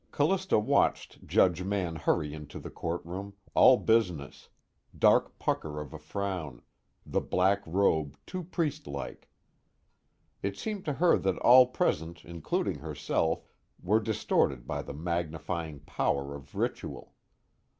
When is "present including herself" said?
11.67-13.45